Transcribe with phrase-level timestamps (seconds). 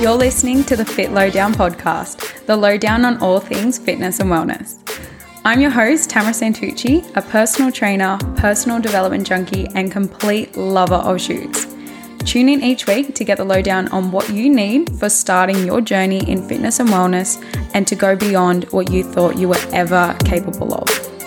[0.00, 4.78] You're listening to the Fit Lowdown podcast, the lowdown on all things fitness and wellness.
[5.44, 11.20] I'm your host, Tamara Santucci, a personal trainer, personal development junkie, and complete lover of
[11.20, 11.66] shoes.
[12.20, 15.82] Tune in each week to get the lowdown on what you need for starting your
[15.82, 17.36] journey in fitness and wellness
[17.74, 21.19] and to go beyond what you thought you were ever capable of.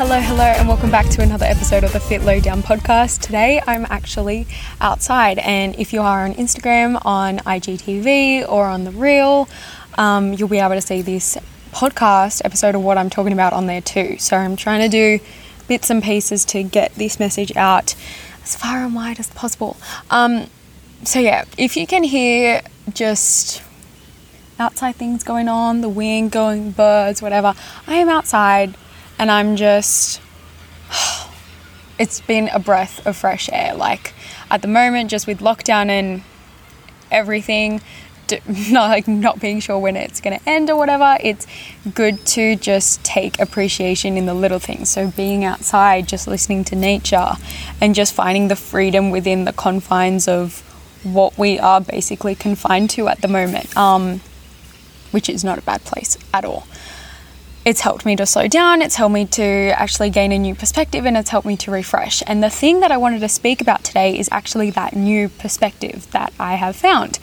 [0.00, 3.20] Hello, hello, and welcome back to another episode of the Fit Lowdown podcast.
[3.20, 4.46] Today I'm actually
[4.80, 9.46] outside, and if you are on Instagram, on IGTV, or on the Reel,
[9.98, 11.36] um, you'll be able to see this
[11.72, 14.16] podcast episode of what I'm talking about on there too.
[14.18, 15.22] So I'm trying to do
[15.68, 17.94] bits and pieces to get this message out
[18.42, 19.76] as far and wide as possible.
[20.08, 20.46] Um,
[21.04, 22.62] so yeah, if you can hear
[22.94, 23.62] just
[24.58, 27.52] outside things going on, the wind going, birds, whatever,
[27.86, 28.74] I am outside
[29.20, 30.20] and I'm just
[31.98, 33.74] it's been a breath of fresh air.
[33.74, 34.14] Like
[34.50, 36.22] at the moment, just with lockdown and
[37.10, 37.82] everything,
[38.70, 41.46] not like not being sure when it's going to end or whatever, it's
[41.94, 44.88] good to just take appreciation in the little things.
[44.88, 47.34] So being outside, just listening to nature,
[47.80, 50.60] and just finding the freedom within the confines of
[51.02, 54.20] what we are basically confined to at the moment, um,
[55.10, 56.66] which is not a bad place at all
[57.64, 61.04] it's helped me to slow down, it's helped me to actually gain a new perspective,
[61.04, 62.22] and it's helped me to refresh.
[62.26, 66.10] And the thing that I wanted to speak about today is actually that new perspective
[66.12, 67.18] that I have found.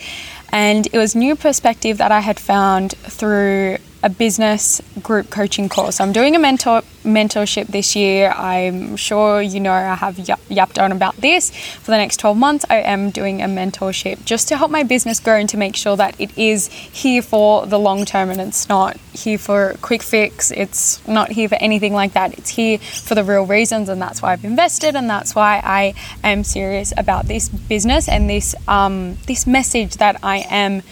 [0.49, 5.99] And it was new perspective that I had found through a business group coaching course.
[5.99, 8.29] I'm doing a mentor mentorship this year.
[8.31, 12.65] I'm sure you know I have yapped on about this for the next 12 months.
[12.69, 15.95] I am doing a mentorship just to help my business grow and to make sure
[15.95, 20.03] that it is here for the long term and it's not here for a quick
[20.03, 20.51] fix.
[20.51, 22.37] It's not here for anything like that.
[22.37, 25.93] It's here for the real reasons, and that's why I've invested, and that's why I
[26.23, 30.83] am serious about this business and this um, this message that I am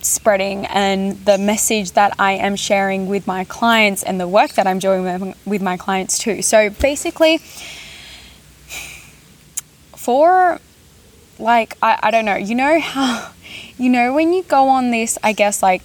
[0.00, 4.66] spreading and the message that I am sharing with my clients and the work that
[4.66, 6.42] I'm doing with my clients too.
[6.42, 7.38] So basically,
[9.96, 10.60] for
[11.38, 13.30] like, I, I don't know, you know how,
[13.78, 15.82] you know, when you go on this, I guess, like,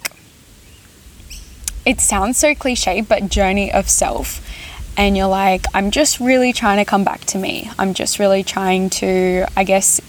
[1.85, 4.40] it sounds so cliche, but journey of self.
[4.95, 7.69] And you're like, I'm just really trying to come back to me.
[7.80, 10.00] I'm just really trying to, I guess,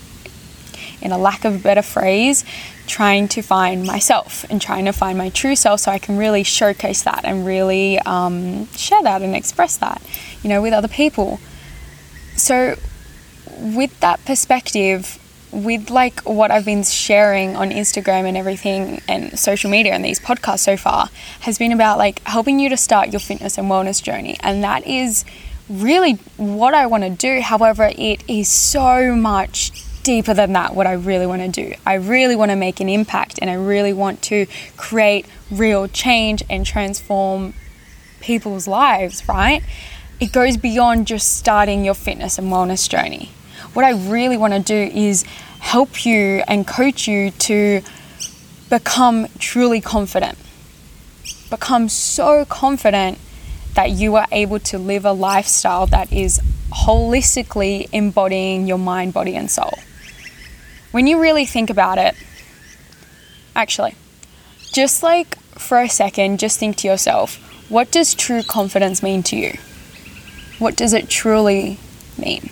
[1.05, 2.45] in a lack of a better phrase,
[2.87, 6.43] trying to find myself and trying to find my true self so I can really
[6.43, 10.03] showcase that and really um, share that and express that,
[10.43, 11.39] you know, with other people.
[12.37, 12.77] So,
[13.61, 15.21] with that perspective,
[15.53, 20.19] with like what I've been sharing on Instagram and everything and social media and these
[20.19, 21.09] podcasts so far
[21.41, 24.37] has been about like helping you to start your fitness and wellness journey.
[24.41, 25.25] And that is
[25.69, 27.41] really what I want to do.
[27.41, 29.71] However, it is so much
[30.05, 31.75] deeper than that what I really want to do.
[31.85, 36.45] I really want to make an impact and I really want to create real change
[36.49, 37.55] and transform
[38.21, 39.63] people's lives, right?
[40.21, 43.31] It goes beyond just starting your fitness and wellness journey.
[43.73, 45.25] What I really want to do is
[45.59, 47.83] help you and coach you to
[48.71, 50.39] become truly confident.
[51.51, 53.19] Become so confident
[53.75, 56.41] that you are able to live a lifestyle that is
[56.73, 59.73] holistically embodying your mind, body, and soul.
[60.95, 62.15] When you really think about it,
[63.57, 63.97] actually,
[64.73, 67.35] just like for a second, just think to yourself,
[67.69, 69.59] what does true confidence mean to you?
[70.61, 71.81] What does it truly
[72.17, 72.49] mean?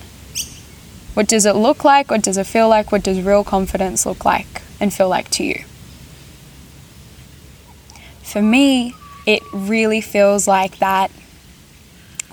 [1.15, 2.11] What does it look like?
[2.11, 2.91] What does it feel like?
[2.91, 5.63] What does real confidence look like and feel like to you?
[8.25, 8.93] For me,
[9.25, 11.13] it really feels like that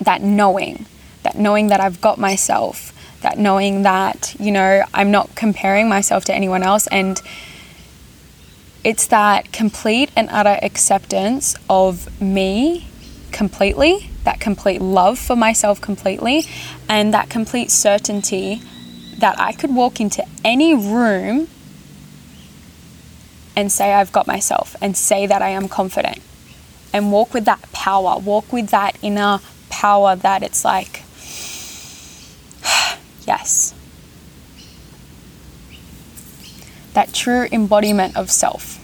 [0.00, 0.86] that knowing,
[1.22, 2.92] that knowing that I've got myself,
[3.22, 6.86] that knowing that, you know, I'm not comparing myself to anyone else.
[6.86, 7.20] And
[8.82, 12.86] it's that complete and utter acceptance of me
[13.30, 16.44] completely, that complete love for myself completely,
[16.88, 18.62] and that complete certainty
[19.18, 21.48] that I could walk into any room
[23.54, 26.20] and say I've got myself and say that I am confident
[26.92, 31.02] and walk with that power, walk with that inner power that it's like,
[33.26, 33.74] yes.
[36.94, 38.78] That true embodiment of self.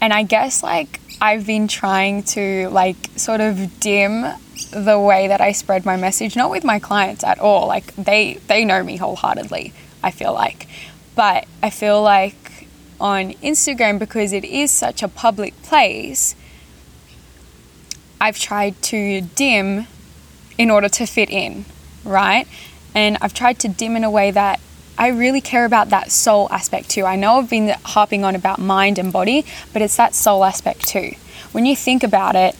[0.00, 4.26] And I guess like I've been trying to like sort of dim
[4.70, 7.66] the way that I spread my message, not with my clients at all.
[7.66, 9.72] Like they they know me wholeheartedly,
[10.02, 10.66] I feel like.
[11.14, 12.66] But I feel like
[13.00, 16.34] on Instagram because it is such a public place,
[18.20, 19.86] I've tried to dim
[20.58, 21.64] in order to fit in
[22.04, 22.46] right?
[22.94, 24.60] And I've tried to dim in a way that
[24.96, 27.04] I really care about that soul aspect too.
[27.04, 30.86] I know I've been harping on about mind and body, but it's that soul aspect
[30.86, 31.14] too.
[31.52, 32.56] When you think about it,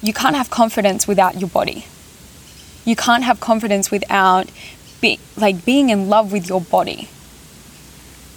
[0.00, 1.86] you can't have confidence without your body.
[2.84, 4.50] You can't have confidence without
[5.00, 7.08] be, like being in love with your body.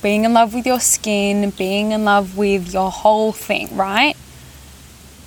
[0.02, 4.16] Being in love with your skin, being in love with your whole thing, right?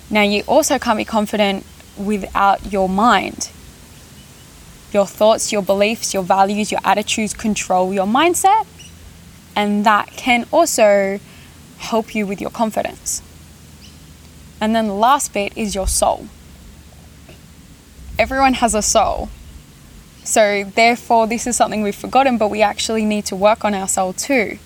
[0.09, 1.65] Now you also can't be confident
[1.97, 3.49] without your mind.
[4.93, 8.67] Your thoughts, your beliefs, your values, your attitudes control your mindset,
[9.55, 11.19] and that can also
[11.79, 13.23] help you with your confidence.
[14.61, 16.27] And then the last bit is your soul.
[18.19, 19.29] Everyone has a soul.
[20.23, 23.87] So, therefore, this is something we've forgotten, but we actually need to work on our
[23.87, 24.59] soul too.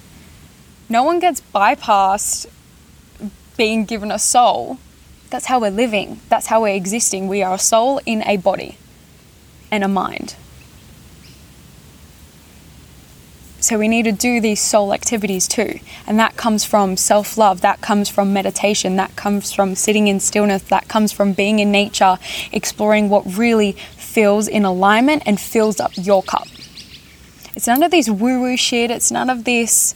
[0.90, 2.48] No one gets bypassed
[3.56, 4.78] being given a soul.
[5.30, 7.28] That's how we're living, that's how we're existing.
[7.28, 8.78] We are a soul in a body
[9.72, 10.36] and a mind.
[13.60, 15.80] So we need to do these soul activities too.
[16.06, 20.20] And that comes from self love, that comes from meditation, that comes from sitting in
[20.20, 22.18] stillness, that comes from being in nature,
[22.52, 26.48] exploring what really feels in alignment and fills up your cup.
[27.56, 29.96] It's none of this woo woo shit, it's none of this.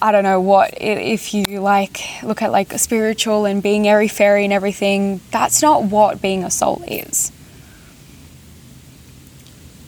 [0.00, 4.44] I don't know what if you like look at like spiritual and being airy fairy
[4.44, 7.32] and everything that's not what being a soul is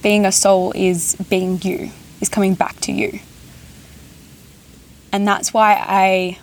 [0.02, 3.20] being a soul is being you is coming back to you.
[5.12, 6.38] And that's why I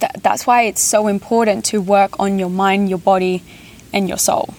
[0.00, 3.42] th- that's why it's so important to work on your mind, your body,
[3.92, 4.54] and your soul.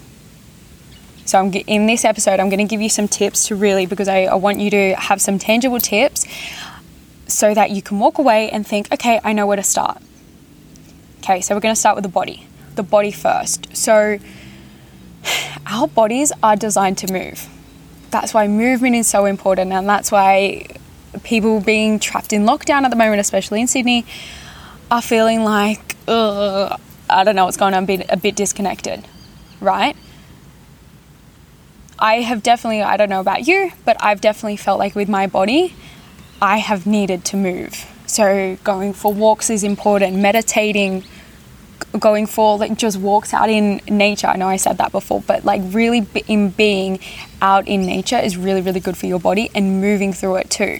[1.25, 4.07] So I'm in this episode, I'm going to give you some tips to really because
[4.07, 6.25] I, I want you to have some tangible tips
[7.27, 9.97] so that you can walk away and think, okay, I know where to start.
[11.19, 12.47] Okay, so we're going to start with the body.
[12.75, 13.75] The body first.
[13.75, 14.19] So
[15.67, 17.47] our bodies are designed to move
[18.15, 20.67] that's why movement is so important, and that's why
[21.23, 24.05] people being trapped in lockdown at the moment, especially in Sydney,
[24.89, 26.77] are feeling like, I
[27.25, 29.05] don't know what's going on, bit, a bit disconnected,
[29.59, 29.97] right?
[31.99, 35.27] I have definitely, I don't know about you, but I've definitely felt like with my
[35.27, 35.75] body,
[36.41, 37.85] I have needed to move.
[38.05, 41.03] So going for walks is important, meditating,
[41.99, 44.27] going for like just walks out in nature.
[44.27, 46.99] I know I said that before, but like really in being
[47.41, 50.79] out in nature is really, really good for your body and moving through it too.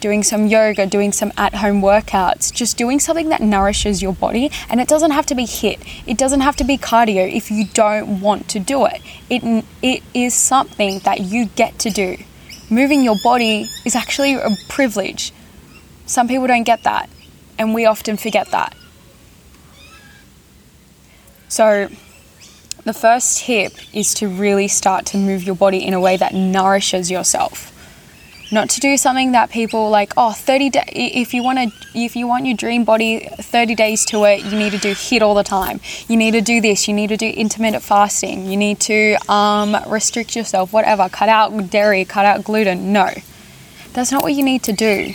[0.00, 4.50] Doing some yoga, doing some at home workouts, just doing something that nourishes your body.
[4.68, 7.66] And it doesn't have to be HIIT, it doesn't have to be cardio if you
[7.72, 9.00] don't want to do it.
[9.30, 12.18] It, it is something that you get to do.
[12.70, 15.32] Moving your body is actually a privilege.
[16.06, 17.08] Some people don't get that,
[17.58, 18.74] and we often forget that.
[21.48, 21.88] So,
[22.84, 26.34] the first tip is to really start to move your body in a way that
[26.34, 27.70] nourishes yourself.
[28.52, 32.14] Not to do something that people like, oh, 30 days, if you want to, if
[32.14, 35.34] you want your dream body, 30 days to it, you need to do HIIT all
[35.34, 35.80] the time.
[36.08, 39.76] You need to do this, you need to do intermittent fasting, you need to um,
[39.88, 42.92] restrict yourself, whatever, cut out dairy, cut out gluten.
[42.92, 43.08] No,
[43.94, 45.14] that's not what you need to do.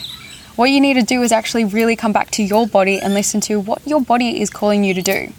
[0.55, 3.41] What you need to do is actually really come back to your body and listen
[3.41, 5.33] to what your body is calling you to do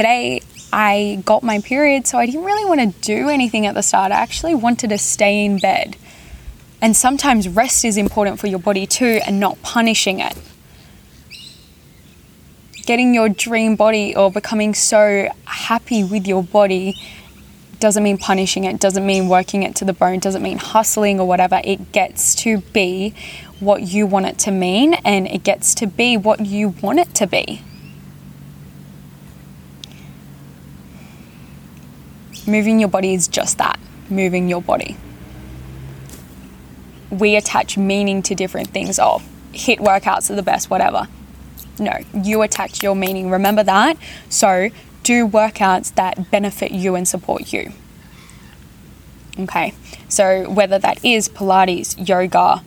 [0.00, 0.40] today
[0.72, 4.12] I got my period, so I didn't really want to do anything at the start.
[4.12, 5.96] I actually wanted to stay in bed.
[6.80, 10.38] And sometimes rest is important for your body too, and not punishing it.
[12.86, 16.96] Getting your dream body or becoming so happy with your body
[17.78, 21.28] doesn't mean punishing it, doesn't mean working it to the bone, doesn't mean hustling or
[21.28, 21.60] whatever.
[21.62, 23.12] It gets to be
[23.58, 27.14] what you want it to mean, and it gets to be what you want it
[27.16, 27.60] to be.
[32.50, 33.78] Moving your body is just that
[34.10, 34.96] moving your body.
[37.10, 38.98] We attach meaning to different things.
[38.98, 41.08] Oh, HIIT workouts are the best, whatever.
[41.78, 43.30] No, you attach your meaning.
[43.30, 43.96] Remember that.
[44.28, 44.70] So
[45.02, 47.72] do workouts that benefit you and support you.
[49.38, 49.72] Okay,
[50.08, 52.62] so whether that is Pilates, yoga,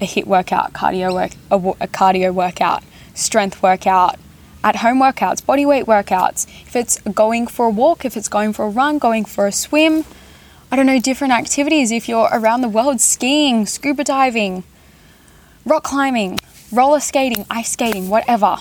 [0.00, 2.82] a HIIT workout, cardio work, a, a cardio workout,
[3.14, 4.18] strength workout,
[4.66, 8.52] at home workouts, body weight workouts, if it's going for a walk, if it's going
[8.52, 10.04] for a run, going for a swim,
[10.72, 11.92] I don't know, different activities.
[11.92, 14.64] If you're around the world skiing, scuba diving,
[15.64, 16.40] rock climbing,
[16.72, 18.56] roller skating, ice skating, whatever.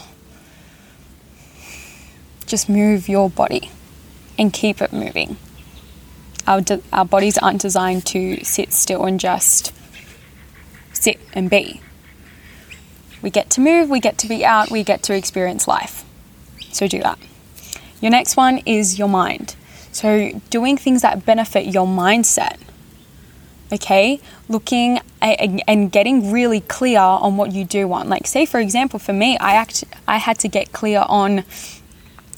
[2.46, 3.72] Just move your body
[4.38, 5.38] and keep it moving.
[6.46, 9.74] Our, de- our bodies aren't designed to sit still and just
[10.94, 11.82] sit and be.
[13.26, 16.06] We get to move, we get to be out, we get to experience life.
[16.72, 17.18] So do that.
[18.00, 19.56] Your next one is your mind.
[19.92, 22.58] So, doing things that benefit your mindset.
[23.74, 29.00] okay looking and getting really clear on what you do want like say for example
[29.00, 31.44] for me i act i had to get clear on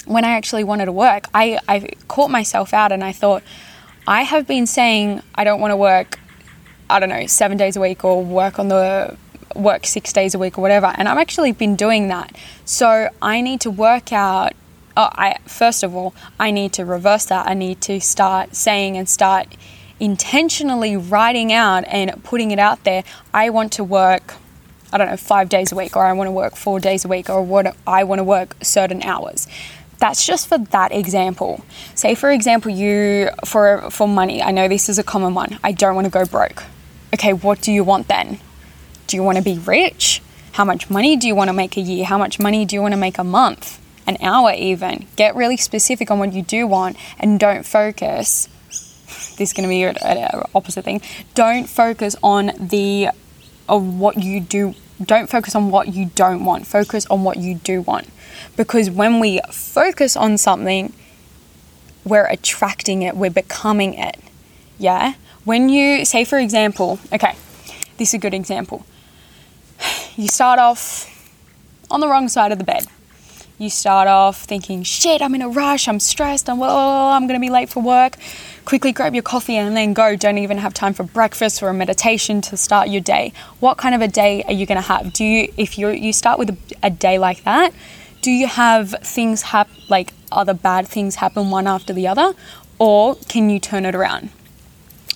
[0.06, 3.44] when i actually wanted to work i i caught myself out and i thought
[4.08, 6.18] i have been saying i don't want to work
[6.90, 9.18] i don't know 7 days a week or work on the
[9.56, 12.36] work 6 days a week or whatever and i've actually been doing that
[12.66, 14.54] so i need to work out
[14.98, 17.48] oh, I first of all, I need to reverse that.
[17.48, 19.56] I need to start saying and start
[20.00, 24.36] intentionally writing out and putting it out there, I want to work,
[24.92, 27.08] I don't know, five days a week, or I want to work four days a
[27.08, 29.48] week, or what I want to work certain hours.
[30.00, 31.64] That's just for that example.
[31.96, 34.44] Say, for example, you for for money.
[34.44, 35.60] I know this is a common one.
[35.64, 36.64] I don't want to go broke.
[37.14, 38.40] Okay, what do you want then?
[39.08, 40.22] Do you want to be rich?
[40.54, 42.06] How much money do you want to make a year?
[42.06, 43.82] How much money do you want to make a month?
[44.06, 45.08] An hour, even.
[45.16, 48.48] Get really specific on what you do want and don't focus
[49.38, 51.02] this is going to be an opposite thing.
[51.34, 53.10] Don't focus on the
[53.70, 54.76] of what you do.
[55.04, 56.68] Don't focus on what you don't want.
[56.68, 58.08] Focus on what you do want,
[58.56, 60.94] because when we focus on something,
[62.04, 63.16] we're attracting it.
[63.16, 64.18] We're becoming it.
[64.78, 65.14] Yeah.
[65.44, 67.36] When you say, for example, okay,
[67.98, 68.86] this is a good example.
[70.18, 71.14] You start off
[71.90, 72.86] on the wrong side of the bed
[73.58, 77.50] you start off thinking, shit, I'm in a rush, I'm stressed, I'm, I'm to be
[77.50, 78.18] late for work.
[78.66, 80.16] Quickly grab your coffee and then go.
[80.16, 83.34] Don't even have time for breakfast or a meditation to start your day.
[83.60, 85.14] What kind of a day are you to have?
[85.14, 87.74] Do you, if you you start with a, a day like that,
[88.22, 92.34] do you have things happen, like other bad things happen one after the other?
[92.78, 94.30] Or can you turn it around?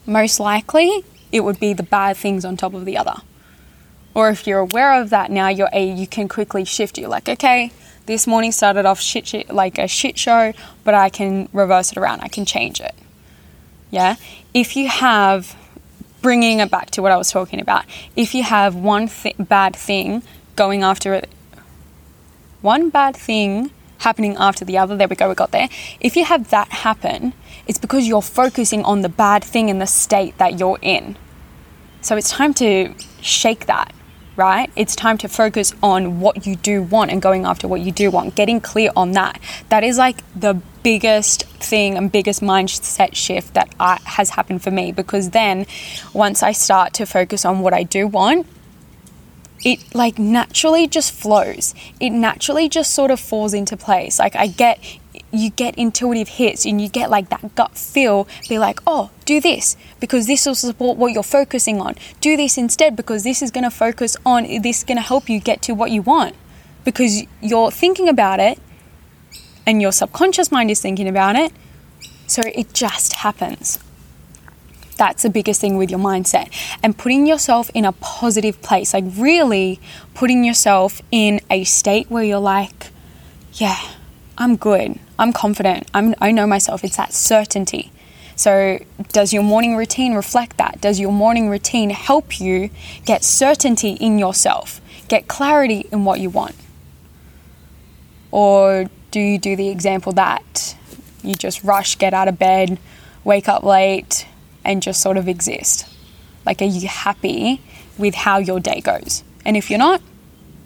[0.08, 3.17] Most likely, it would be the bad things on top of the other.
[4.13, 6.98] Or if you're aware of that now, you're a, you can quickly shift.
[6.98, 7.72] You're like, okay,
[8.06, 10.53] this morning started off shit, shit like a shit show,
[10.84, 12.22] but I can reverse it around.
[12.22, 12.94] I can change it.
[13.89, 14.15] Yeah.
[14.53, 15.56] If you have,
[16.22, 19.75] bringing it back to what I was talking about, if you have one th- bad
[19.75, 20.24] thing
[20.56, 21.30] going after it,
[22.62, 25.70] one bad thing happening after the other, there we go, we got there.
[26.00, 27.34] If you have that happen,
[27.68, 31.18] it's because you're focusing on the bad thing in the state that you're in.
[32.01, 33.94] So it's time to shake that
[34.36, 34.72] right?
[34.76, 38.10] It's time to focus on what you do want and going after what you do
[38.10, 39.40] want, getting clear on that.
[39.70, 44.72] That is like the biggest thing and biggest mindset shift that I, has happened for
[44.72, 45.66] me because then
[46.14, 48.48] once I start to focus on what I do want,
[49.64, 51.76] it like naturally just flows.
[52.00, 54.18] It naturally just sort of falls into place.
[54.18, 54.80] Like I get
[55.32, 59.40] you get intuitive hits and you get like that gut feel be like oh do
[59.40, 61.96] this because this will support what you're focusing on.
[62.20, 65.30] Do this instead because this is going to focus on this is going to help
[65.30, 66.36] you get to what you want.
[66.84, 68.60] Because you're thinking about it
[69.66, 71.54] and your subconscious mind is thinking about it
[72.28, 73.80] so it just happens.
[74.98, 76.50] That's the biggest thing with your mindset
[76.84, 79.80] and putting yourself in a positive place like really
[80.14, 82.92] putting yourself in a state where you're like
[83.54, 83.80] yeah
[84.42, 86.84] I'm good, I'm confident, I'm, I know myself.
[86.84, 87.92] It's that certainty.
[88.36, 88.80] So,
[89.10, 90.82] does your morning routine reflect that?
[90.82, 92.72] Does your morning routine help you
[93.06, 96.56] get certainty in yourself, get clarity in what you want?
[98.32, 100.76] Or do you do the example that
[101.22, 102.80] you just rush, get out of bed,
[103.24, 104.26] wake up late,
[104.66, 105.88] and just sort of exist?
[106.48, 107.62] Like, are you happy
[107.96, 109.24] with how your day goes?
[109.46, 110.02] And if you're not,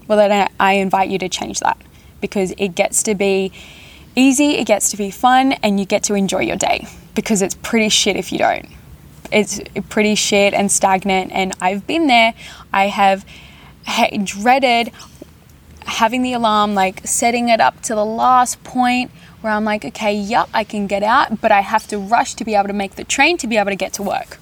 [0.08, 1.77] well, then I invite you to change that
[2.25, 3.51] because it gets to be
[4.15, 7.55] easy, it gets to be fun, and you get to enjoy your day because it's
[7.55, 8.67] pretty shit if you don't.
[9.32, 12.34] It's pretty shit and stagnant, and I've been there.
[12.74, 13.25] I have
[14.24, 14.91] dreaded
[15.86, 20.15] having the alarm, like setting it up to the last point where I'm like, okay,
[20.15, 22.96] yep, I can get out, but I have to rush to be able to make
[22.96, 24.39] the train to be able to get to work.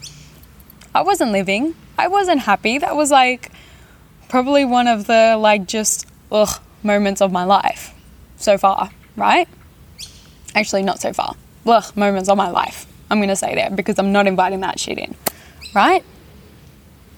[0.96, 1.75] I wasn't living.
[1.98, 2.78] I wasn't happy.
[2.78, 3.52] That was like
[4.30, 7.94] probably one of the like just ugh moments of my life
[8.38, 9.48] so far, right?
[10.56, 11.36] Actually, not so far.
[11.66, 12.86] Ugh, moments of my life.
[13.10, 15.16] I'm going to say that because I'm not inviting that shit in,
[15.74, 16.04] right?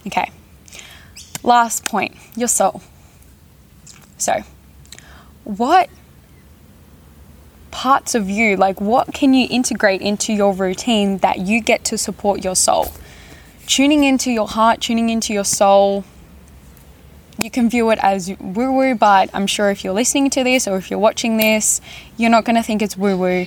[0.07, 0.31] Okay.
[1.43, 2.81] Last point your soul.
[4.17, 4.43] So,
[5.43, 5.89] what
[7.71, 11.97] parts of you, like what can you integrate into your routine that you get to
[11.97, 12.91] support your soul?
[13.67, 16.05] Tuning into your heart, tuning into your soul,
[17.37, 20.67] you can view it as woo woo, but I'm sure if you're listening to this
[20.67, 21.81] or if you're watching this,
[22.17, 23.45] you're not going to think it's woo woo.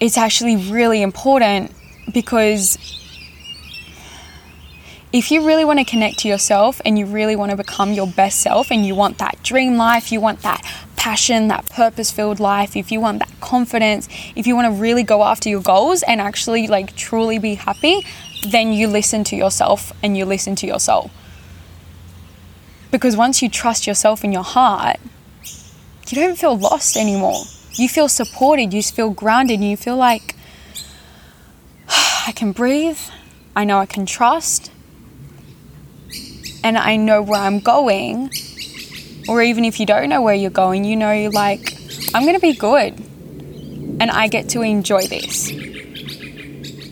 [0.00, 1.72] It's actually really important
[2.12, 2.78] because
[5.12, 8.06] if you really want to connect to yourself and you really want to become your
[8.06, 10.62] best self and you want that dream life, you want that
[10.96, 15.02] passion, that purpose filled life, if you want that confidence, if you want to really
[15.02, 18.04] go after your goals and actually like truly be happy,
[18.50, 21.10] then you listen to yourself and you listen to your soul.
[22.90, 24.96] Because once you trust yourself in your heart,
[26.08, 27.42] you don't feel lost anymore.
[27.72, 30.34] You feel supported, you feel grounded, you feel like
[32.26, 32.98] I can breathe,
[33.54, 34.72] I know I can trust,
[36.64, 38.30] and I know where I'm going.
[39.28, 41.74] Or even if you don't know where you're going, you know, like,
[42.14, 42.94] I'm gonna be good
[44.00, 45.52] and I get to enjoy this.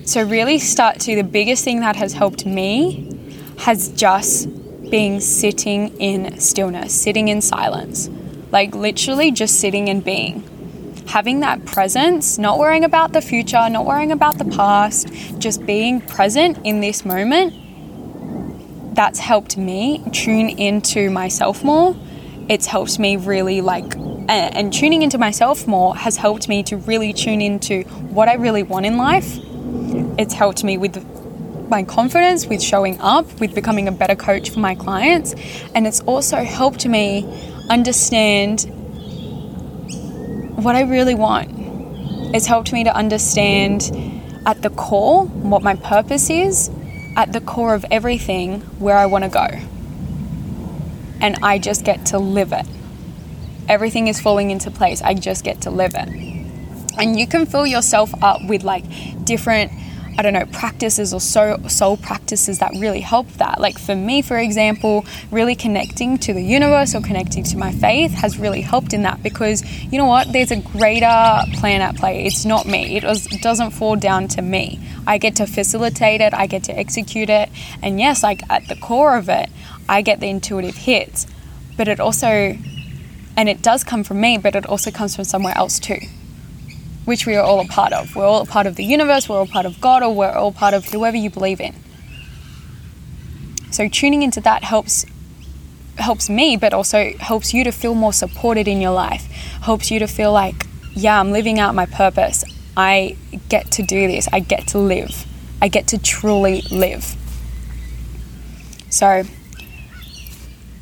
[0.05, 3.13] So, really, start to the biggest thing that has helped me
[3.59, 4.49] has just
[4.97, 8.09] being sitting in stillness, sitting in silence.
[8.51, 10.43] Like, literally, just sitting and being.
[11.07, 16.01] Having that presence, not worrying about the future, not worrying about the past, just being
[16.01, 17.53] present in this moment,
[18.97, 21.95] that's helped me tune into myself more.
[22.49, 23.95] It's helped me really like
[24.29, 28.63] and, tuning into myself more has helped me to really tune into what I really
[28.63, 29.29] want in life.
[30.19, 30.97] It's helped me with
[31.69, 35.35] my confidence, with showing up, with becoming a better coach for my clients.
[35.75, 37.25] And it's also helped me
[37.69, 38.63] understand
[40.57, 41.51] what I really want.
[42.35, 43.91] It's helped me to understand
[44.47, 46.71] at the core what my purpose is,
[47.17, 49.47] at the core of everything where I want to go.
[51.21, 52.67] And I just get to live it
[53.69, 55.03] everything is falling into place.
[55.03, 56.09] I just get to live it.
[56.99, 58.85] And you can fill yourself up with like
[59.25, 59.73] different
[60.19, 63.61] I don't know, practices or soul, practices that really help that.
[63.61, 68.13] Like for me, for example, really connecting to the universe or connecting to my faith
[68.13, 70.33] has really helped in that because you know what?
[70.33, 72.25] There's a greater plan at play.
[72.25, 72.97] It's not me.
[72.97, 74.81] It, was, it doesn't fall down to me.
[75.07, 77.51] I get to facilitate it, I get to execute it.
[77.83, 79.51] And yes, like at the core of it,
[79.89, 81.27] I get the intuitive hits,
[81.77, 82.57] but it also
[83.37, 85.99] and it does come from me, but it also comes from somewhere else too,
[87.07, 88.15] which we are all a part of.
[88.15, 90.53] We're all a part of the universe, we're all part of God, or we're all
[90.53, 91.75] part of whoever you believe in.
[93.71, 95.07] So tuning into that helps
[95.99, 99.23] helps me, but also helps you to feel more supported in your life.
[99.63, 102.45] Helps you to feel like, yeah, I'm living out my purpose.
[102.77, 103.17] I
[103.49, 104.29] get to do this.
[104.33, 105.27] I get to live.
[105.63, 107.17] I get to truly live.
[108.91, 109.25] So,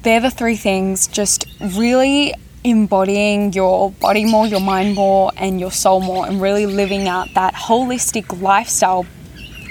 [0.02, 1.06] they're the three things.
[1.06, 2.34] Just really
[2.64, 7.29] embodying your body more, your mind more, and your soul more, and really living out
[7.35, 9.07] that holistic lifestyle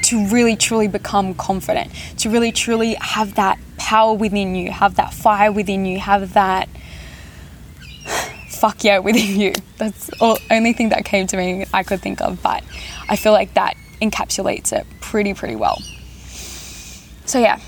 [0.03, 5.13] to really truly become confident, to really truly have that power within you, have that
[5.13, 6.69] fire within you, have that
[8.47, 9.53] fuck yeah within you.
[9.77, 12.63] That's the only thing that came to me I could think of, but
[13.09, 15.81] I feel like that encapsulates it pretty, pretty well.
[17.25, 17.59] So, yeah,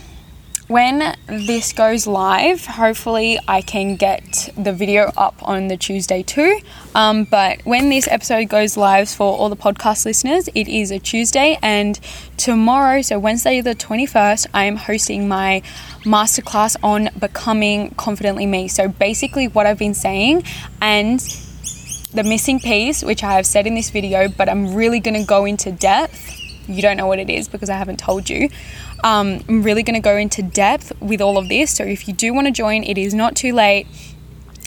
[0.67, 6.59] when this goes live, hopefully I can get the video up on the Tuesday too.
[6.95, 10.97] Um, but when this episode goes live for all the podcast listeners, it is a
[10.97, 11.99] Tuesday, and
[12.37, 15.61] tomorrow, so Wednesday the 21st, I am hosting my
[16.03, 18.67] masterclass on becoming confidently me.
[18.67, 20.43] So basically, what I've been saying
[20.81, 21.19] and
[22.11, 25.25] the missing piece, which I have said in this video, but I'm really going to
[25.25, 26.31] go into depth.
[26.67, 28.49] You don't know what it is because I haven't told you.
[29.05, 31.69] Um, I'm really going to go into depth with all of this.
[31.69, 33.85] So if you do want to join, it is not too late.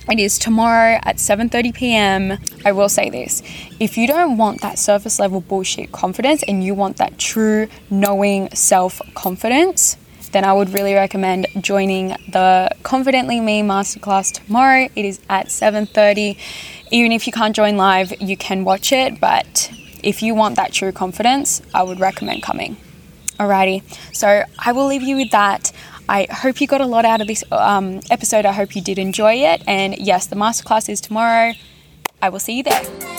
[0.08, 2.38] It is tomorrow at 7:30 p.m.
[2.64, 3.42] I will say this.
[3.80, 8.48] If you don't want that surface level bullshit confidence and you want that true knowing
[8.54, 9.96] self-confidence,
[10.30, 14.88] then I would really recommend joining the Confidently Me masterclass tomorrow.
[14.94, 16.36] It is at 7:30.
[16.92, 19.68] Even if you can't join live, you can watch it, but
[20.04, 22.76] if you want that true confidence, I would recommend coming.
[23.38, 23.82] Alrighty,
[24.14, 25.72] so I will leave you with that.
[26.08, 28.46] I hope you got a lot out of this um, episode.
[28.46, 29.62] I hope you did enjoy it.
[29.66, 31.52] And yes, the masterclass is tomorrow.
[32.20, 33.17] I will see you there.